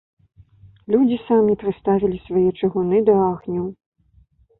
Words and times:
Людзі 0.93 1.17
самі 1.27 1.53
прыставілі 1.63 2.17
свае 2.29 2.45
чыгуны 2.59 3.03
да 3.11 3.19
агню. 3.29 3.63